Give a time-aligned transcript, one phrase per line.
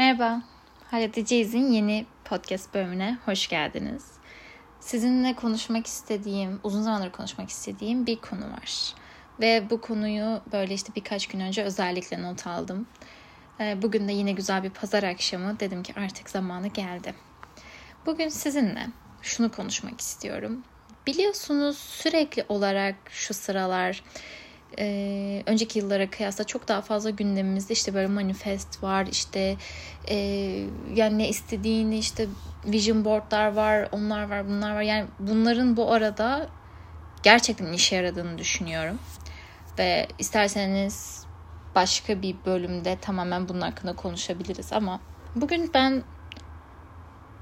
[0.00, 0.42] Merhaba,
[0.90, 4.06] Halledeceğiz'in yeni podcast bölümüne hoş geldiniz.
[4.80, 8.94] Sizinle konuşmak istediğim, uzun zamandır konuşmak istediğim bir konu var.
[9.40, 12.86] Ve bu konuyu böyle işte birkaç gün önce özellikle not aldım.
[13.60, 17.14] Ee, bugün de yine güzel bir pazar akşamı dedim ki artık zamanı geldi.
[18.06, 18.86] Bugün sizinle
[19.22, 20.62] şunu konuşmak istiyorum.
[21.06, 24.02] Biliyorsunuz sürekli olarak şu sıralar
[24.78, 29.56] e, önceki yıllara kıyasla çok daha fazla gündemimizde işte böyle manifest var işte
[30.08, 30.16] e,
[30.94, 32.26] yani ne istediğini işte
[32.64, 36.48] vision boardlar var onlar var bunlar var yani bunların bu arada
[37.22, 38.98] gerçekten işe yaradığını düşünüyorum
[39.78, 41.24] ve isterseniz
[41.74, 45.00] başka bir bölümde tamamen bunun hakkında konuşabiliriz ama
[45.34, 46.02] bugün ben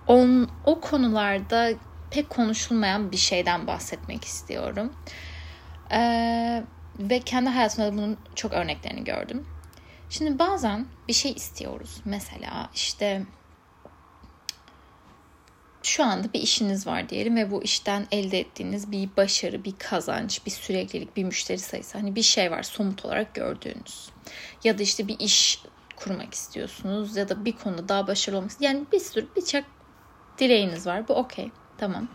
[0.06, 1.70] on, o konularda
[2.10, 4.92] pek konuşulmayan bir şeyden bahsetmek istiyorum.
[5.92, 6.64] Ee,
[6.98, 9.46] ve kendi hayatımda bunun çok örneklerini gördüm.
[10.10, 12.00] Şimdi bazen bir şey istiyoruz.
[12.04, 13.22] Mesela işte
[15.82, 20.46] şu anda bir işiniz var diyelim ve bu işten elde ettiğiniz bir başarı, bir kazanç,
[20.46, 24.10] bir süreklilik, bir müşteri sayısı hani bir şey var somut olarak gördüğünüz.
[24.64, 25.62] Ya da işte bir iş
[25.96, 29.64] kurmak istiyorsunuz ya da bir konuda daha başarılı olmak Yani bir sürü birçok
[30.38, 31.08] dileğiniz var.
[31.08, 31.50] Bu okey.
[31.78, 32.08] Tamam.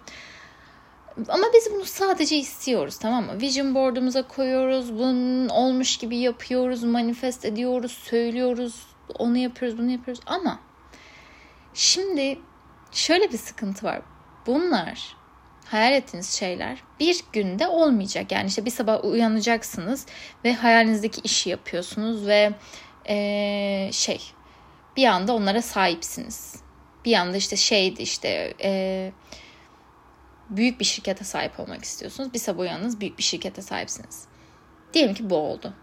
[1.30, 3.42] Ama biz bunu sadece istiyoruz tamam mı?
[3.42, 4.94] Vision board'umuza koyuyoruz.
[4.94, 6.84] Bunun olmuş gibi yapıyoruz.
[6.84, 7.92] Manifest ediyoruz.
[7.92, 8.88] Söylüyoruz.
[9.20, 9.78] Onu yapıyoruz.
[9.78, 10.24] Bunu yapıyoruz.
[10.26, 10.60] Ama
[11.74, 12.40] şimdi
[12.92, 14.02] şöyle bir sıkıntı var.
[14.48, 15.16] Bunlar
[15.66, 18.32] hayal ettiğiniz şeyler bir günde olmayacak.
[18.32, 20.06] Yani işte bir sabah uyanacaksınız
[20.44, 22.52] ve hayalinizdeki işi yapıyorsunuz ve
[23.10, 24.22] ee, şey
[24.98, 26.56] bir anda onlara sahipsiniz.
[27.06, 29.12] Bir anda işte şeydi işte ee,
[30.50, 32.34] büyük bir şirkete sahip olmak istiyorsunuz.
[32.34, 34.26] Bir sabah uyanınız büyük bir şirkete sahipsiniz.
[34.94, 35.74] Diyelim ki bu oldu.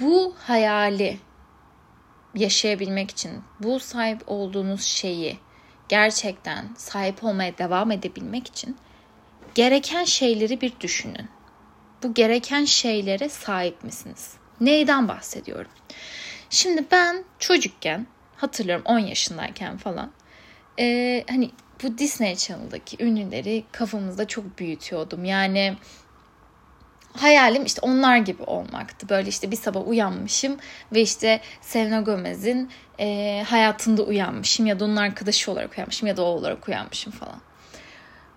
[0.00, 1.18] Bu hayali
[2.34, 5.38] yaşayabilmek için bu sahip olduğunuz şeyi
[5.88, 8.76] gerçekten sahip olmaya devam edebilmek için
[9.54, 11.28] gereken şeyleri bir düşünün.
[12.02, 14.34] Bu gereken şeylere sahip misiniz?
[14.60, 15.70] Neyden bahsediyorum?
[16.50, 18.06] Şimdi ben çocukken
[18.36, 20.12] hatırlıyorum 10 yaşındayken falan
[20.78, 21.50] e, hani
[21.82, 25.24] bu Disney Channel'daki ünlüleri kafamızda çok büyütüyordum.
[25.24, 25.76] Yani
[27.12, 29.08] hayalim işte onlar gibi olmaktı.
[29.08, 30.56] Böyle işte bir sabah uyanmışım
[30.92, 36.22] ve işte Selena Gomez'in e, hayatında uyanmışım ya da onun arkadaşı olarak uyanmışım ya da
[36.22, 37.40] o olarak uyanmışım falan.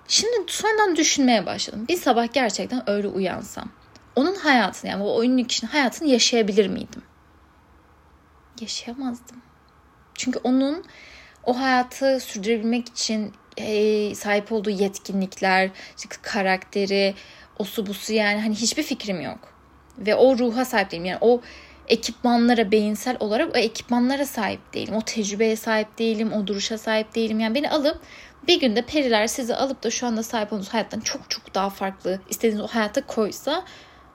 [0.07, 1.85] Şimdi sonradan düşünmeye başladım.
[1.89, 3.69] Bir sabah gerçekten öyle uyansam.
[4.15, 7.01] Onun hayatını yani o ünlü kişinin hayatını yaşayabilir miydim?
[8.61, 9.41] Yaşayamazdım.
[10.15, 10.85] Çünkü onun
[11.45, 17.15] o hayatı sürdürebilmek için e, sahip olduğu yetkinlikler, işte karakteri,
[17.59, 19.53] osu busu yani hani hiçbir fikrim yok.
[19.97, 21.05] Ve o ruha sahip değilim.
[21.05, 21.41] Yani o
[21.87, 24.95] ekipmanlara beyinsel olarak o ekipmanlara sahip değilim.
[24.95, 26.33] O tecrübeye sahip değilim.
[26.33, 27.39] O duruşa sahip değilim.
[27.39, 27.99] Yani beni alıp
[28.47, 32.19] bir günde periler sizi alıp da şu anda sahip olduğunuz hayattan çok çok daha farklı
[32.29, 33.65] istediğiniz o hayata koysa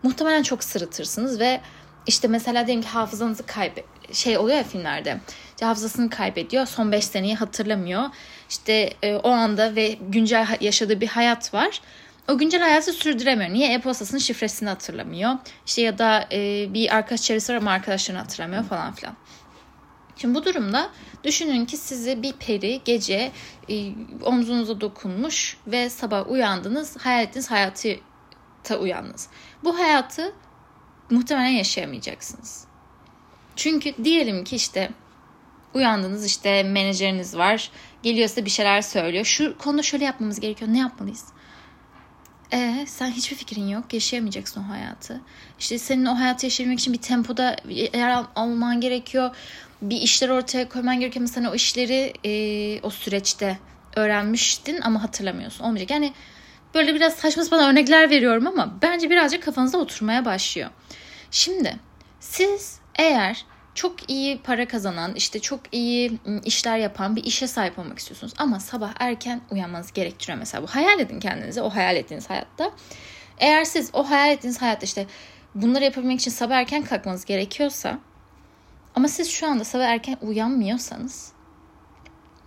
[0.03, 1.61] muhtemelen çok sırıtırsınız ve
[2.07, 5.21] işte mesela diyelim ki hafızanızı kaybe şey oluyor ya filmlerde.
[5.49, 6.67] İşte hafızasını kaybediyor.
[6.67, 8.05] Son 5 seneyi hatırlamıyor.
[8.51, 11.81] İşte e, o anda ve güncel yaşadığı bir hayat var.
[12.29, 13.51] O güncel hayatı sürdüremiyor.
[13.51, 13.73] Niye?
[13.75, 15.33] E-postasının şifresini hatırlamıyor.
[15.67, 19.17] İşte ya da e, bir arkadaş çevresi var ama arkadaşlarını hatırlamıyor falan filan.
[20.17, 20.91] Şimdi bu durumda
[21.25, 23.33] düşünün ki sizi bir peri gece
[23.71, 23.93] e,
[24.23, 27.89] omzunuza dokunmuş ve sabah uyandınız, hayal ettiğiniz hayatı
[28.81, 29.29] uyandınız.
[29.65, 30.33] Bu hayatı
[31.11, 32.68] muhtemelen yaşayamayacaksınız.
[33.59, 34.91] Çünkü diyelim ki işte
[35.75, 37.71] uyandınız işte menajeriniz var.
[38.03, 39.25] Geliyor size bir şeyler söylüyor.
[39.25, 40.73] Şu konuda şöyle yapmamız gerekiyor.
[40.73, 41.25] Ne yapmalıyız?
[42.53, 43.95] Ee, sen hiçbir fikrin yok.
[43.95, 45.21] Yaşayamayacaksın o hayatı.
[45.59, 49.37] İşte senin o hayatı yaşayabilmek için bir tempoda yer al- alman gerekiyor.
[49.83, 51.21] Bir işler ortaya koyman gerekiyor.
[51.21, 52.33] Mesela o işleri e,
[52.83, 53.59] o süreçte
[53.97, 55.65] öğrenmiştin ama hatırlamıyorsun.
[55.65, 55.91] Olmayacak.
[55.91, 56.13] Yani
[56.75, 60.71] böyle biraz saçma sapan örnekler veriyorum ama bence birazcık kafanızda oturmaya başlıyor.
[61.31, 61.77] Şimdi
[62.21, 63.45] siz eğer
[63.75, 68.35] çok iyi para kazanan, işte çok iyi ıı, işler yapan bir işe sahip olmak istiyorsunuz.
[68.39, 70.63] Ama sabah erken uyanmanız gerektiriyor mesela.
[70.63, 72.71] Bu hayal edin kendinize o hayal ettiğiniz hayatta.
[73.39, 75.07] Eğer siz o hayal ettiğiniz hayatta işte
[75.55, 77.99] bunları yapabilmek için sabah erken kalkmanız gerekiyorsa
[78.95, 81.33] ama siz şu anda sabah erken uyanmıyorsanız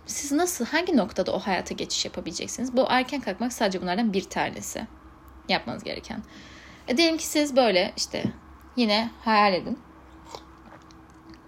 [0.06, 2.76] siz nasıl, hangi noktada o hayata geçiş yapabileceksiniz?
[2.76, 4.86] Bu erken kalkmak sadece bunlardan bir tanesi
[5.48, 6.22] yapmanız gereken.
[6.88, 8.24] E diyelim ki siz böyle işte
[8.76, 9.78] yine hayal edin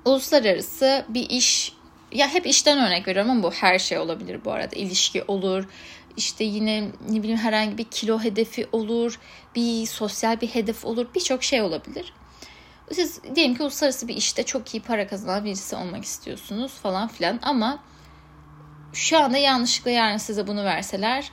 [0.05, 1.73] uluslararası bir iş
[2.13, 4.77] ya hep işten örnek veriyorum ama bu her şey olabilir bu arada.
[4.77, 5.69] İlişki olur,
[6.17, 9.21] işte yine ne bileyim herhangi bir kilo hedefi olur,
[9.55, 12.13] bir sosyal bir hedef olur, birçok şey olabilir.
[12.93, 17.41] Siz diyelim ki uluslararası bir işte çok iyi para kazanan birisi olmak istiyorsunuz falan filan
[17.43, 17.83] ama
[18.93, 21.31] şu anda yanlışlıkla yarın size bunu verseler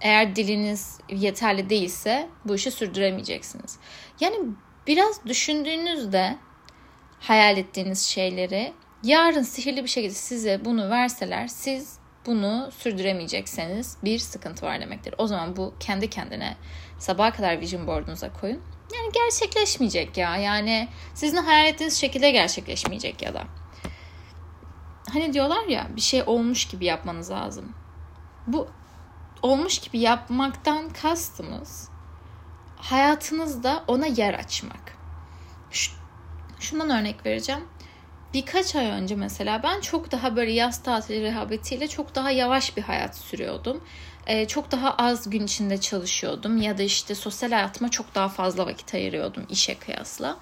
[0.00, 3.78] eğer diliniz yeterli değilse bu işi sürdüremeyeceksiniz.
[4.20, 4.36] Yani
[4.86, 6.38] biraz düşündüğünüzde
[7.22, 8.72] hayal ettiğiniz şeyleri
[9.02, 15.14] yarın sihirli bir şekilde size bunu verseler siz bunu sürdüremeyecekseniz bir sıkıntı var demektir.
[15.18, 16.56] O zaman bu kendi kendine
[16.98, 18.60] sabaha kadar vision board'unuza koyun.
[18.94, 20.36] Yani gerçekleşmeyecek ya.
[20.36, 23.44] Yani sizin hayal ettiğiniz şekilde gerçekleşmeyecek ya da.
[25.12, 27.72] Hani diyorlar ya bir şey olmuş gibi yapmanız lazım.
[28.46, 28.68] Bu
[29.42, 31.88] olmuş gibi yapmaktan kastımız
[32.76, 35.01] hayatınızda ona yer açmak.
[36.72, 37.60] Şundan örnek vereceğim.
[38.34, 42.82] Birkaç ay önce mesela ben çok daha böyle yaz tatili rehabetiyle çok daha yavaş bir
[42.82, 43.84] hayat sürüyordum.
[44.26, 48.66] Ee, çok daha az gün içinde çalışıyordum ya da işte sosyal hayatıma çok daha fazla
[48.66, 50.36] vakit ayırıyordum işe kıyasla.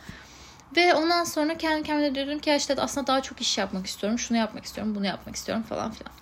[0.77, 4.39] Ve ondan sonra kendi kendime diyordum ki işte aslında daha çok iş yapmak istiyorum, şunu
[4.39, 6.13] yapmak istiyorum, bunu yapmak istiyorum falan filan.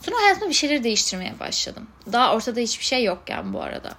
[0.00, 1.86] Sonra hayatımda bir şeyleri değiştirmeye başladım.
[2.12, 3.90] Daha ortada hiçbir şey yokken bu arada.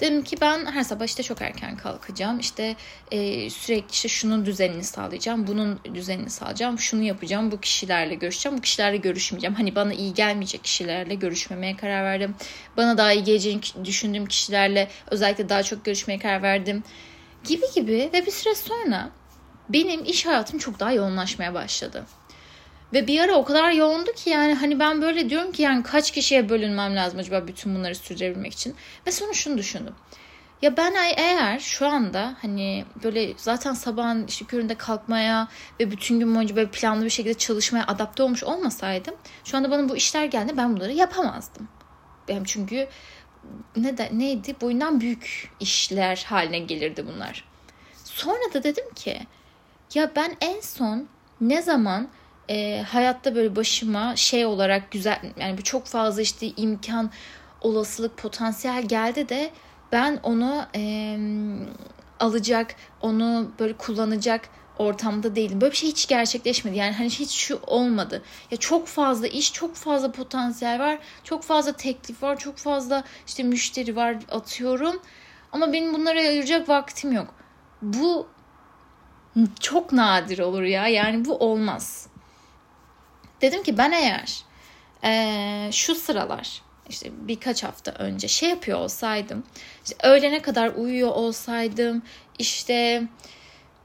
[0.00, 2.38] Dedim ki ben her sabah işte çok erken kalkacağım.
[2.38, 2.76] İşte
[3.10, 5.46] e, sürekli işte şunun düzenini sağlayacağım.
[5.46, 6.78] Bunun düzenini sağlayacağım.
[6.78, 7.50] Şunu yapacağım.
[7.50, 8.58] Bu kişilerle görüşeceğim.
[8.58, 9.54] Bu kişilerle görüşmeyeceğim.
[9.54, 12.34] Hani bana iyi gelmeyecek kişilerle görüşmemeye karar verdim.
[12.76, 16.82] Bana daha iyi geleceğini düşündüğüm kişilerle özellikle daha çok görüşmeye karar verdim.
[17.44, 19.10] Gibi gibi ve bir süre sonra
[19.68, 22.06] benim iş hayatım çok daha yoğunlaşmaya başladı.
[22.92, 26.10] Ve bir ara o kadar yoğundu ki yani hani ben böyle diyorum ki yani kaç
[26.10, 28.74] kişiye bölünmem lazım acaba bütün bunları sürdürebilmek için.
[29.06, 29.94] Ve sonra şunu düşündüm.
[30.62, 35.48] Ya ben eğer şu anda hani böyle zaten sabahın işte köründe kalkmaya
[35.80, 39.14] ve bütün gün boyunca böyle planlı bir şekilde çalışmaya adapte olmuş olmasaydım
[39.44, 41.68] şu anda bana bu işler geldi ben bunları yapamazdım.
[42.28, 42.88] Benim çünkü
[43.76, 47.44] ne de, neydi boyundan büyük işler haline gelirdi bunlar.
[48.04, 49.20] Sonra da dedim ki
[49.94, 51.08] ya ben en son
[51.40, 52.08] ne zaman
[52.50, 57.10] e, hayatta böyle başıma şey olarak güzel yani bir çok fazla işte imkan
[57.60, 59.50] olasılık potansiyel geldi de
[59.92, 61.16] ben onu e,
[62.20, 64.48] alacak onu böyle kullanacak
[64.78, 65.60] ortamda değilim.
[65.60, 66.76] Böyle bir şey hiç gerçekleşmedi.
[66.76, 68.22] Yani hani hiç şu olmadı.
[68.50, 70.98] Ya çok fazla iş, çok fazla potansiyel var.
[71.24, 72.38] Çok fazla teklif var.
[72.38, 75.02] Çok fazla işte müşteri var atıyorum.
[75.52, 77.34] Ama benim bunlara ayıracak vaktim yok.
[77.82, 78.26] Bu
[79.60, 80.88] çok nadir olur ya.
[80.88, 82.09] Yani bu olmaz.
[83.40, 84.42] Dedim ki ben eğer
[85.04, 89.44] e, şu sıralar işte birkaç hafta önce şey yapıyor olsaydım,
[89.84, 92.02] işte öğlene kadar uyuyor olsaydım,
[92.38, 93.02] işte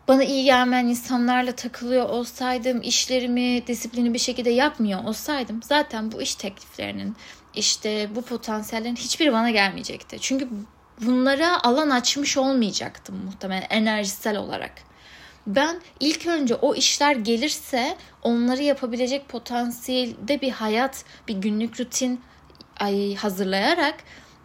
[0.08, 6.36] bana iyi gelmeyen insanlarla takılıyor olsaydım, işlerimi disiplini bir şekilde yapmıyor olsaydım zaten bu iş
[6.36, 7.16] tekliflerinin,
[7.56, 10.18] işte bu potansiyellerin hiçbiri bana gelmeyecekti.
[10.22, 10.50] Çünkü
[11.02, 14.72] bunlara alan açmış olmayacaktım muhtemelen enerjisel olarak
[15.48, 22.22] ben ilk önce o işler gelirse onları yapabilecek potansiyelde bir hayat, bir günlük rutin
[22.80, 23.96] ay, hazırlayarak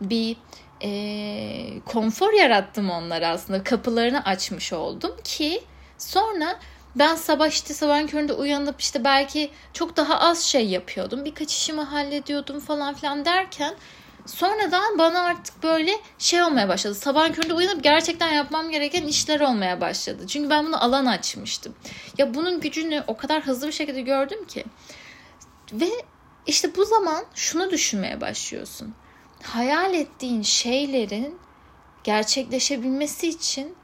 [0.00, 0.36] bir
[0.82, 3.64] e, konfor yarattım onlara aslında.
[3.64, 5.62] Kapılarını açmış oldum ki
[5.98, 6.58] sonra
[6.96, 11.24] ben sabah işte sabahın köründe uyanıp işte belki çok daha az şey yapıyordum.
[11.24, 13.74] Birkaç işimi hallediyordum falan filan derken
[14.26, 16.94] Sonradan bana artık böyle şey olmaya başladı.
[16.94, 20.26] Sabah köründe uyanıp gerçekten yapmam gereken işler olmaya başladı.
[20.26, 21.74] Çünkü ben bunu alan açmıştım.
[22.18, 24.64] Ya bunun gücünü o kadar hızlı bir şekilde gördüm ki.
[25.72, 25.90] Ve
[26.46, 28.94] işte bu zaman şunu düşünmeye başlıyorsun.
[29.42, 31.38] Hayal ettiğin şeylerin
[32.04, 33.74] gerçekleşebilmesi için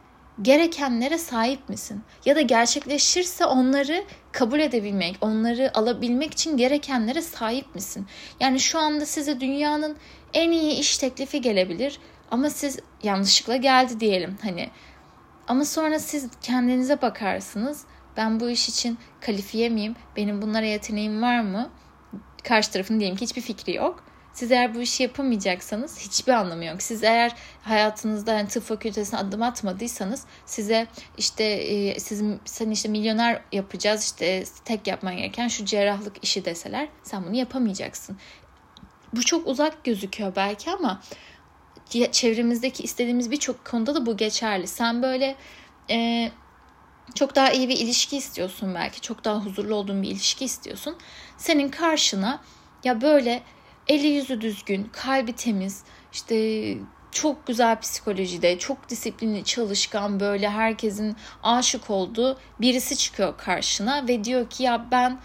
[0.42, 2.02] gerekenlere sahip misin?
[2.24, 8.06] Ya da gerçekleşirse onları kabul edebilmek, onları alabilmek için gerekenlere sahip misin?
[8.40, 9.96] Yani şu anda size dünyanın
[10.34, 11.98] en iyi iş teklifi gelebilir
[12.30, 14.70] ama siz yanlışlıkla geldi diyelim hani.
[15.48, 17.84] Ama sonra siz kendinize bakarsınız.
[18.16, 19.96] Ben bu iş için kalifiye miyim?
[20.16, 21.70] Benim bunlara yeteneğim var mı?
[22.44, 24.04] Karşı tarafın diyelim ki hiçbir fikri yok
[24.36, 26.82] siz eğer bu işi yapamayacaksanız hiçbir anlamı yok.
[26.82, 30.86] Siz eğer hayatınızda yani tıp fakültesine adım atmadıysanız size
[31.18, 36.88] işte e, siz seni işte milyoner yapacağız işte tek yapman gereken şu cerrahlık işi deseler
[37.02, 38.16] sen bunu yapamayacaksın.
[39.12, 41.02] Bu çok uzak gözüküyor belki ama
[42.12, 44.66] çevremizdeki istediğimiz birçok konuda da bu geçerli.
[44.66, 45.36] Sen böyle
[45.90, 46.30] e,
[47.14, 49.00] çok daha iyi bir ilişki istiyorsun belki.
[49.00, 50.96] Çok daha huzurlu olduğun bir ilişki istiyorsun.
[51.36, 52.40] Senin karşına
[52.84, 53.42] ya böyle
[53.88, 56.36] eli yüzü düzgün, kalbi temiz, işte
[57.12, 64.50] çok güzel psikolojide, çok disiplinli, çalışkan böyle herkesin aşık olduğu birisi çıkıyor karşına ve diyor
[64.50, 65.20] ki ya ben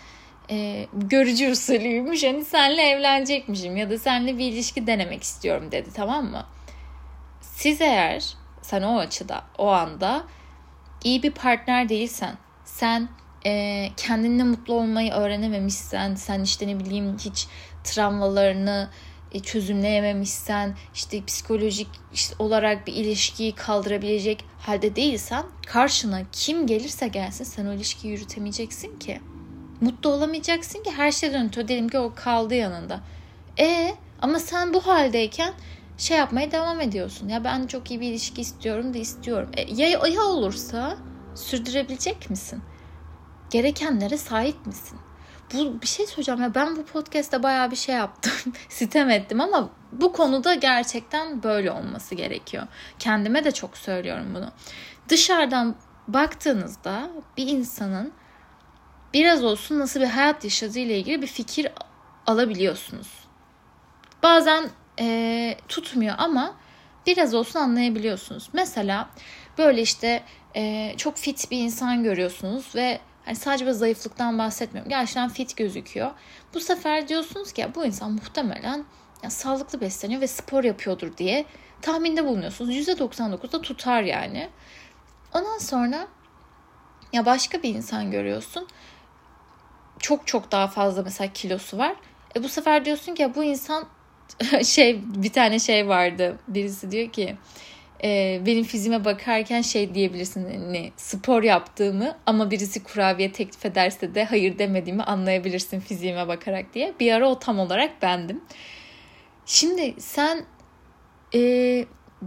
[0.50, 6.26] e, görücü usulüymüş hani senle evlenecekmişim ya da senle bir ilişki denemek istiyorum dedi tamam
[6.26, 6.46] mı?
[7.42, 10.24] Siz eğer sen o açıda o anda
[11.04, 13.10] iyi bir partner değilsen, sen
[13.46, 17.48] e, kendinle mutlu olmayı öğrenememişsen, sen işte ne bileyim hiç
[17.84, 18.90] travmalarını
[19.32, 21.88] e, çözümleyememişsen, işte psikolojik
[22.40, 29.22] olarak bir ilişkiyi kaldırabilecek halde değilsen, karşına kim gelirse gelsin sen o ilişkiyi yürütemeyeceksin ki.
[29.82, 33.00] Mutlu olamayacaksın ki her şeyden öte diyelim ki o kaldı yanında.
[33.60, 35.54] E ama sen bu haldeyken
[35.98, 37.30] şey yapmaya devam ediyorsun.
[37.30, 39.50] Ya ben çok iyi bir ilişki istiyorum da istiyorum.
[39.54, 40.98] E, ya, ya olursa
[41.36, 42.62] sürdürebilecek misin?
[43.50, 45.00] Gerekenlere sahip misin?
[45.54, 48.34] Bu bir şey söyleyeceğim ya ben bu podcast'te bayağı bir şey yaptım.
[48.70, 52.68] Sitem ettim ama bu konuda gerçekten böyle olması gerekiyor.
[53.00, 54.52] Kendime de çok söylüyorum bunu.
[55.10, 55.76] Dışarıdan
[56.08, 58.14] baktığınızda bir insanın
[59.14, 61.68] biraz olsun nasıl bir hayat yaşadığı ile ilgili bir fikir
[62.28, 63.08] alabiliyorsunuz.
[64.24, 66.56] Bazen e, tutmuyor ama
[67.08, 68.50] biraz olsun anlayabiliyorsunuz.
[68.54, 69.10] Mesela
[69.58, 70.24] böyle işte
[70.56, 74.90] e, çok fit bir insan görüyorsunuz ve hani sadece bir zayıflıktan bahsetmiyorum.
[74.90, 76.12] Gerçekten fit gözüküyor.
[76.54, 78.86] Bu sefer diyorsunuz ki ya bu insan muhtemelen
[79.24, 81.46] ya, sağlıklı besleniyor ve spor yapıyordur diye
[81.82, 82.76] tahminde bulunuyorsunuz.
[82.76, 84.50] %99'da tutar yani.
[85.34, 86.08] Ondan sonra
[87.14, 88.68] ya başka bir insan görüyorsun.
[90.00, 91.96] Çok çok daha fazla mesela kilosu var.
[92.36, 93.86] E bu sefer diyorsun ki ya bu insan
[94.64, 96.38] şey bir tane şey vardı.
[96.48, 97.38] Birisi diyor ki
[98.04, 104.26] e, benim fizime bakarken şey diyebilirsin hani spor yaptığımı ama birisi kurabiye teklif ederse de
[104.26, 106.94] hayır demediğimi anlayabilirsin fiziğime bakarak diye.
[107.00, 108.42] Bir ara o tam olarak bendim.
[109.46, 110.46] Şimdi sen
[111.34, 111.40] e,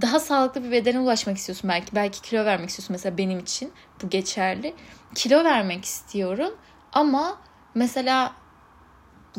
[0.00, 1.94] daha sağlıklı bir bedene ulaşmak istiyorsun belki.
[1.94, 4.74] Belki kilo vermek istiyorsun mesela benim için bu geçerli.
[5.14, 6.54] Kilo vermek istiyorum
[6.92, 7.38] ama
[7.74, 8.32] mesela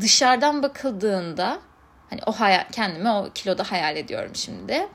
[0.01, 1.61] dışarıdan bakıldığında
[2.09, 4.87] Hani o hayal, kendimi o kiloda hayal ediyorum şimdi.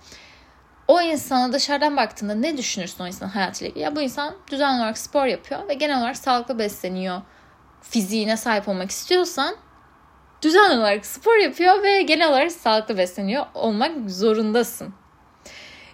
[0.91, 3.85] O insana dışarıdan baktığında ne düşünürsün o insanın hayatıyla ilgili?
[3.85, 7.23] Ya bu insan düzenli olarak spor yapıyor ve genel olarak sağlıklı besleniyor.
[7.83, 9.57] Fiziğine sahip olmak istiyorsan
[10.43, 14.95] düzenli olarak spor yapıyor ve genel olarak sağlıklı besleniyor olmak zorundasın.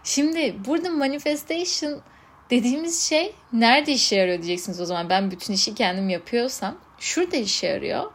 [0.04, 2.00] Şimdi burada manifestation
[2.50, 5.08] dediğimiz şey nerede işe yarıyor diyeceksiniz o zaman.
[5.10, 8.12] Ben bütün işi kendim yapıyorsam şurada işe yarıyor.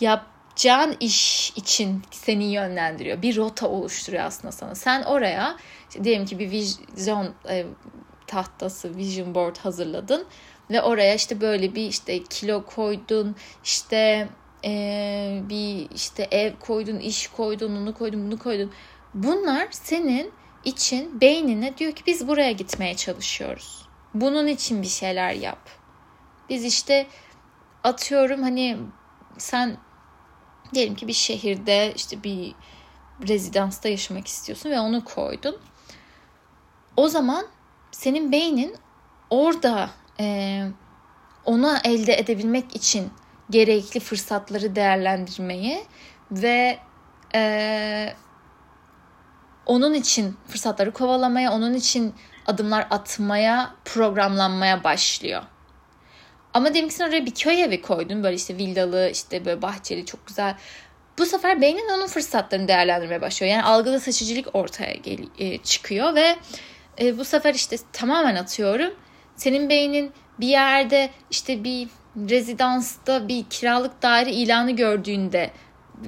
[0.00, 0.26] Yap
[0.58, 3.22] yapacağın iş için seni yönlendiriyor.
[3.22, 4.74] Bir rota oluşturuyor aslında sana.
[4.74, 5.56] Sen oraya
[5.88, 7.66] işte diyelim ki bir vizyon e,
[8.26, 10.26] tahtası, vision board hazırladın
[10.70, 14.28] ve oraya işte böyle bir işte kilo koydun, işte
[14.64, 18.72] e, bir işte ev koydun, iş koydun, onu koydun, bunu koydun.
[19.14, 20.32] Bunlar senin
[20.64, 23.88] için beynine diyor ki biz buraya gitmeye çalışıyoruz.
[24.14, 25.68] Bunun için bir şeyler yap.
[26.48, 27.06] Biz işte
[27.84, 28.78] atıyorum hani
[29.38, 29.76] sen
[30.74, 32.54] Diyelim ki bir şehirde işte bir
[33.28, 35.56] rezidansta yaşamak istiyorsun ve onu koydun.
[36.96, 37.46] O zaman
[37.90, 38.76] senin beynin
[39.30, 40.64] orada e,
[41.44, 43.10] onu elde edebilmek için
[43.50, 45.84] gerekli fırsatları değerlendirmeyi
[46.30, 46.78] ve
[47.34, 48.14] e,
[49.66, 52.14] onun için fırsatları kovalamaya, onun için
[52.46, 55.42] adımlar atmaya, programlanmaya başlıyor.
[56.54, 58.24] Ama diyelim ki oraya bir köy evi koydun.
[58.24, 60.54] Böyle işte villalı, işte böyle bahçeli, çok güzel.
[61.18, 63.52] Bu sefer beynin onun fırsatlarını değerlendirmeye başlıyor.
[63.52, 66.36] Yani algıda seçicilik ortaya gel- e, çıkıyor ve
[67.00, 68.94] e, bu sefer işte tamamen atıyorum.
[69.36, 75.50] Senin beynin bir yerde işte bir rezidansta bir kiralık daire ilanı gördüğünde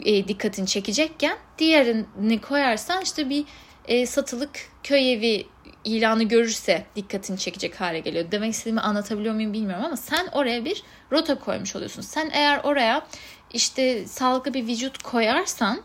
[0.04, 3.44] e, dikkatini çekecekken diğerini koyarsan işte bir
[3.88, 4.50] e, satılık
[4.82, 5.46] köy evi
[5.84, 8.24] ilanı görürse dikkatini çekecek hale geliyor.
[8.30, 10.82] Demek istediğimi anlatabiliyor muyum bilmiyorum ama sen oraya bir
[11.12, 12.02] rota koymuş oluyorsun.
[12.02, 13.06] Sen eğer oraya
[13.52, 15.82] işte sağlıklı bir vücut koyarsan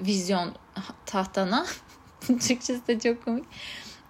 [0.00, 0.54] vizyon
[1.06, 1.66] tahtana
[2.20, 3.44] Türkçesi de çok komik.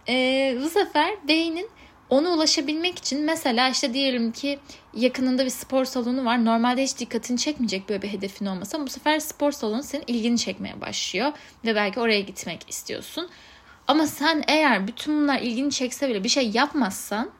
[0.08, 1.70] Ee, bu sefer beynin
[2.10, 4.58] ona ulaşabilmek için mesela işte diyelim ki
[4.94, 6.44] yakınında bir spor salonu var.
[6.44, 10.80] Normalde hiç dikkatini çekmeyecek böyle bir hedefin olmasa bu sefer spor salonu senin ilgini çekmeye
[10.80, 11.32] başlıyor
[11.64, 13.28] ve belki oraya gitmek istiyorsun.
[13.90, 17.30] Ama sen eğer bütün bunlar ilgini çekse bile bir şey yapmazsan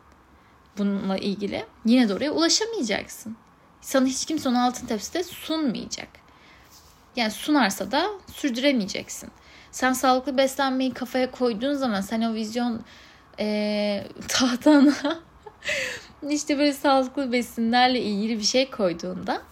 [0.78, 3.36] bununla ilgili yine de oraya ulaşamayacaksın.
[3.80, 6.08] Sana hiç kimse onu altın tepside sunmayacak.
[7.16, 9.30] Yani sunarsa da sürdüremeyeceksin.
[9.72, 12.80] Sen sağlıklı beslenmeyi kafaya koyduğun zaman sen o vizyon
[13.38, 15.18] e, tahtana
[16.30, 19.42] işte böyle sağlıklı besinlerle ilgili bir şey koyduğunda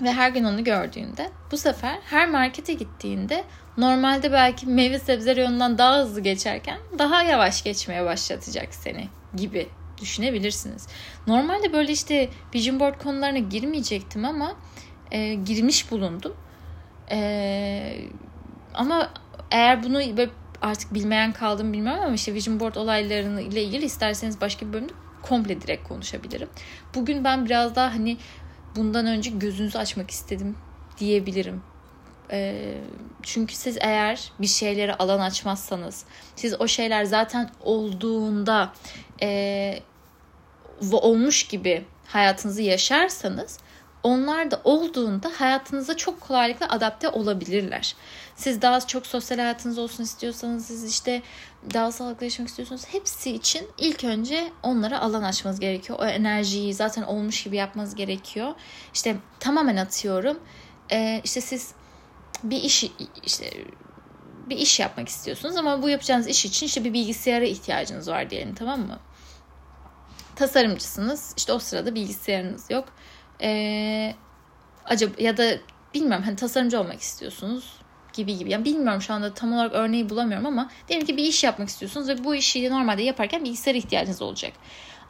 [0.00, 3.44] ve her gün onu gördüğünde bu sefer her markete gittiğinde
[3.76, 9.68] normalde belki meyve sebze reyonundan daha hızlı geçerken daha yavaş geçmeye başlatacak seni gibi
[10.00, 10.88] düşünebilirsiniz.
[11.26, 14.56] Normalde böyle işte vision board konularına girmeyecektim ama
[15.10, 16.36] e, girmiş bulundum.
[17.10, 17.98] E,
[18.74, 19.10] ama
[19.50, 20.30] eğer bunu böyle
[20.62, 24.92] artık bilmeyen kaldım bilmiyorum ama işte vision board olaylarını ile ilgili isterseniz başka bir bölümde
[25.22, 26.48] komple direkt konuşabilirim.
[26.94, 28.16] Bugün ben biraz daha hani
[28.76, 30.56] bundan önce gözünüzü açmak istedim
[30.98, 31.62] diyebilirim.
[32.30, 32.74] E,
[33.22, 36.04] çünkü siz eğer bir şeylere alan açmazsanız,
[36.36, 38.72] siz o şeyler zaten olduğunda
[39.22, 39.80] e,
[40.92, 43.58] olmuş gibi hayatınızı yaşarsanız
[44.04, 47.96] onlar da olduğunda hayatınıza çok kolaylıkla adapte olabilirler.
[48.36, 51.22] Siz daha çok sosyal hayatınız olsun istiyorsanız, siz işte
[51.74, 55.98] daha sağlıklı yaşamak istiyorsanız hepsi için ilk önce onlara alan açmanız gerekiyor.
[55.98, 58.54] O enerjiyi zaten olmuş gibi yapmanız gerekiyor.
[58.94, 60.38] İşte tamamen atıyorum.
[60.92, 61.74] Ee, işte siz
[62.42, 62.84] bir iş
[63.22, 63.50] işte
[64.48, 68.54] bir iş yapmak istiyorsunuz ama bu yapacağınız iş için işte bir bilgisayara ihtiyacınız var diyelim
[68.54, 68.98] tamam mı?
[70.36, 71.34] Tasarımcısınız.
[71.36, 72.88] İşte o sırada bilgisayarınız yok.
[73.42, 74.14] Ee,
[74.84, 75.58] acaba ya da
[75.94, 77.72] bilmiyorum hani tasarımcı olmak istiyorsunuz
[78.12, 78.50] gibi gibi.
[78.50, 82.08] Yani bilmiyorum şu anda tam olarak örneği bulamıyorum ama diyelim ki bir iş yapmak istiyorsunuz
[82.08, 84.52] ve bu işi normalde yaparken bilgisayar ihtiyacınız olacak.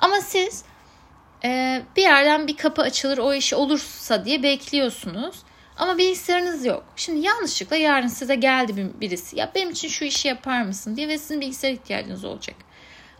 [0.00, 0.64] Ama siz
[1.44, 5.36] e, bir yerden bir kapı açılır o iş olursa diye bekliyorsunuz.
[5.76, 6.84] Ama bilgisayarınız yok.
[6.96, 9.38] Şimdi yanlışlıkla yarın size geldi birisi.
[9.38, 12.56] Ya benim için şu işi yapar mısın diye ve sizin bilgisayar ihtiyacınız olacak.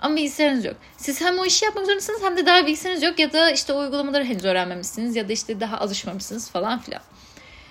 [0.05, 0.77] Ama bilgisayarınız yok.
[0.97, 4.25] Siz hem o işi yapmak zorundasınız hem de daha bilgisayarınız yok ya da işte uygulamaları
[4.25, 7.03] henüz öğrenmemişsiniz ya da işte daha alışmamışsınız falan filan.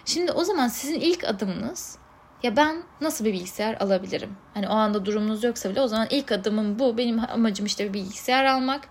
[0.05, 1.97] Şimdi o zaman sizin ilk adımınız
[2.43, 4.35] ya ben nasıl bir bilgisayar alabilirim?
[4.53, 6.97] Hani o anda durumunuz yoksa bile o zaman ilk adımım bu.
[6.97, 8.81] Benim amacım işte bir bilgisayar almak.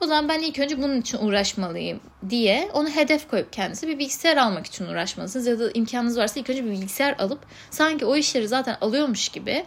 [0.00, 2.00] O zaman ben ilk önce bunun için uğraşmalıyım
[2.30, 5.46] diye onu hedef koyup kendisi bir bilgisayar almak için uğraşmalısınız.
[5.46, 7.38] Ya da imkanınız varsa ilk önce bir bilgisayar alıp
[7.70, 9.64] sanki o işleri zaten alıyormuş gibi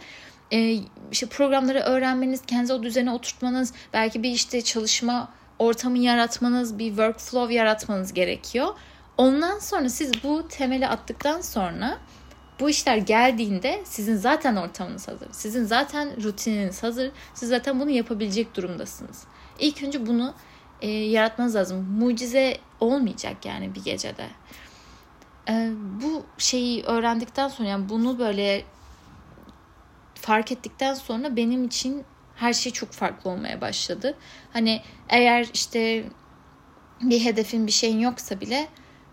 [0.52, 0.78] e,
[1.12, 5.28] işte programları öğrenmeniz, kendinize o düzene oturtmanız, belki bir işte çalışma
[5.58, 8.68] ortamı yaratmanız, bir workflow yaratmanız gerekiyor.
[9.16, 11.98] Ondan sonra siz bu temeli attıktan sonra
[12.60, 15.28] bu işler geldiğinde sizin zaten ortamınız hazır.
[15.32, 17.10] Sizin zaten rutininiz hazır.
[17.34, 19.24] Siz zaten bunu yapabilecek durumdasınız.
[19.58, 20.34] İlk önce bunu
[20.80, 21.86] e, yaratmanız lazım.
[21.98, 24.26] Mucize olmayacak yani bir gecede.
[25.48, 25.70] E,
[26.02, 28.64] bu şeyi öğrendikten sonra yani bunu böyle
[30.30, 32.04] fark ettikten sonra benim için
[32.36, 34.14] her şey çok farklı olmaya başladı.
[34.52, 36.04] Hani eğer işte
[37.00, 38.68] bir hedefin bir şeyin yoksa bile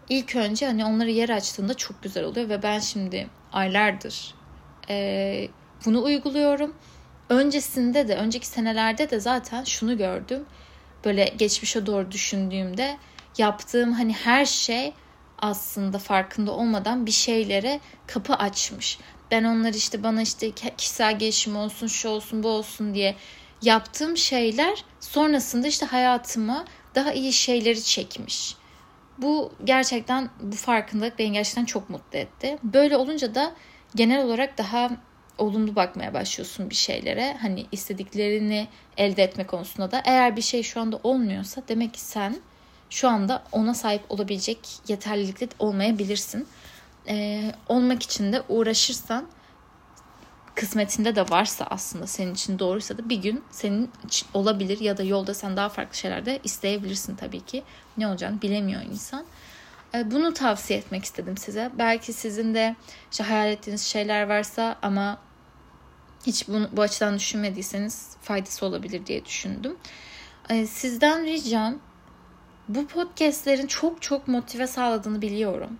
[0.10, 4.36] ilk önce hani onları yer açtığında çok güzel oluyor ve ben şimdi aylardır
[4.90, 5.48] e,
[5.86, 6.76] bunu uyguluyorum.
[7.30, 10.46] Öncesinde de önceki senelerde de zaten şunu gördüm.
[11.06, 12.98] Böyle geçmişe doğru düşündüğümde
[13.38, 14.94] yaptığım hani her şey
[15.40, 19.00] aslında farkında olmadan bir şeylere kapı açmış.
[19.32, 23.16] Ben onları işte bana işte kişisel gelişim olsun, şu olsun, bu olsun diye
[23.62, 28.56] yaptığım şeyler sonrasında işte hayatıma daha iyi şeyleri çekmiş.
[29.18, 32.58] Bu gerçekten bu farkındalık beni gerçekten çok mutlu etti.
[32.64, 33.54] Böyle olunca da
[33.96, 34.90] genel olarak daha
[35.38, 37.38] olumlu bakmaya başlıyorsun bir şeylere.
[37.42, 42.38] Hani istediklerini elde etme konusunda da eğer bir şey şu anda olmuyorsa demek ki sen
[42.90, 46.48] şu anda ona sahip olabilecek yeterlilikte olmayabilirsin.
[47.10, 49.28] Ee, olmak için de uğraşırsan
[50.56, 53.92] kısmetinde de varsa aslında senin için doğruysa da bir gün senin
[54.34, 57.64] olabilir ya da yolda sen daha farklı şeyler de isteyebilirsin tabii ki.
[57.98, 59.26] Ne olacağını bilemiyor insan.
[59.96, 61.72] Ee, bunu tavsiye etmek istedim size.
[61.78, 62.76] Belki sizin de
[63.12, 65.18] işte hayal ettiğiniz şeyler varsa ama
[66.26, 69.78] hiç bunu, bu açıdan düşünmediyseniz faydası olabilir diye düşündüm.
[70.50, 71.80] Ee, sizden ricam
[72.68, 75.80] bu podcastlerin çok çok motive sağladığını biliyorum.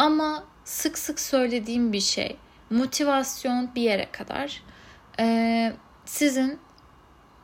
[0.00, 2.36] Ama sık sık söylediğim bir şey.
[2.70, 4.62] Motivasyon bir yere kadar.
[5.18, 5.72] Ee,
[6.04, 6.58] sizin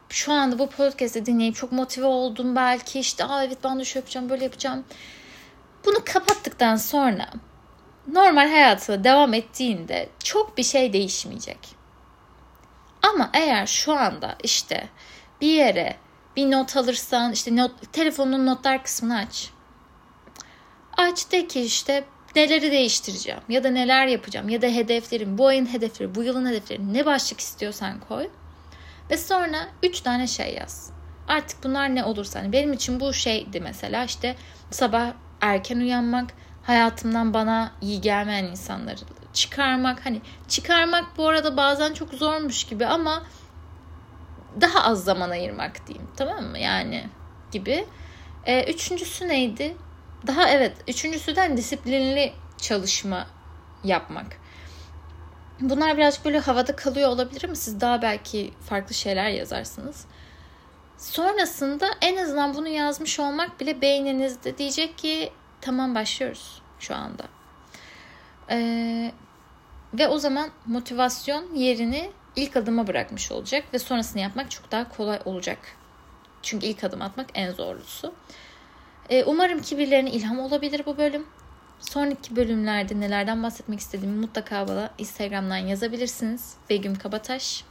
[0.09, 3.99] şu anda bu podcast'i dinleyip çok motive oldum belki işte Aa, evet ben de şu
[3.99, 4.85] yapacağım böyle yapacağım.
[5.85, 7.31] Bunu kapattıktan sonra
[8.13, 11.59] normal hayatına devam ettiğinde çok bir şey değişmeyecek.
[13.03, 14.89] Ama eğer şu anda işte
[15.41, 15.97] bir yere
[16.37, 19.51] bir not alırsan işte not, telefonun notlar kısmını aç.
[20.97, 22.05] Aç de ki işte
[22.37, 26.95] neleri değiştireceğim ya da neler yapacağım ya da hedeflerim, bu ayın hedefleri, bu yılın hedefleri
[26.95, 28.29] ne başlık istiyorsan koy.
[29.11, 30.91] Ve sonra 3 tane şey yaz.
[31.29, 34.37] Artık bunlar ne olursa hani benim için bu şeydi mesela işte
[34.71, 36.31] sabah erken uyanmak,
[36.63, 39.01] hayatımdan bana iyi gelmeyen insanları
[39.33, 40.07] çıkarmak.
[40.07, 43.23] Hani çıkarmak bu arada bazen çok zormuş gibi ama
[44.61, 46.09] daha az zaman ayırmak diyeyim.
[46.17, 46.59] Tamam mı?
[46.59, 47.05] Yani
[47.53, 47.87] gibi.
[48.45, 49.77] Ee, üçüncüsü neydi?
[50.27, 50.77] Daha evet.
[50.89, 53.27] Üçüncüsü disiplinli çalışma
[53.85, 54.27] yapmak.
[55.61, 60.05] Bunlar birazcık böyle havada kalıyor olabilir ama siz daha belki farklı şeyler yazarsınız.
[60.99, 67.25] Sonrasında en azından bunu yazmış olmak bile beyninizde diyecek ki tamam başlıyoruz şu anda.
[68.51, 69.13] Ee,
[69.95, 75.21] ve o zaman motivasyon yerini ilk adıma bırakmış olacak ve sonrasını yapmak çok daha kolay
[75.25, 75.59] olacak.
[76.43, 78.15] Çünkü ilk adım atmak en zorlusu.
[79.11, 81.27] E, umarım ki birilerine ilham olabilir bu bölüm.
[81.81, 86.55] Sonraki bölümlerde nelerden bahsetmek istediğimi mutlaka bana Instagram'dan yazabilirsiniz.
[86.71, 87.65] Begüm Kabataş.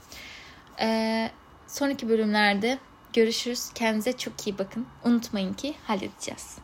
[0.79, 1.29] E,
[1.67, 2.77] sonraki bölümlerde
[3.13, 3.69] görüşürüz.
[3.75, 4.87] Kendinize çok iyi bakın.
[5.03, 6.57] Unutmayın ki halledeceğiz.